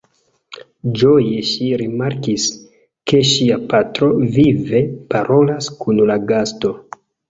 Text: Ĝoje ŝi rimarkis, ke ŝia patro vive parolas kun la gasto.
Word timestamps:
Ĝoje 1.01 1.43
ŝi 1.49 1.67
rimarkis, 1.83 2.47
ke 3.13 3.23
ŝia 3.35 3.61
patro 3.77 4.13
vive 4.41 4.85
parolas 5.17 5.75
kun 5.83 6.07
la 6.13 6.23
gasto. 6.37 6.79